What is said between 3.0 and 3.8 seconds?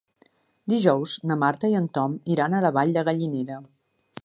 Gallinera.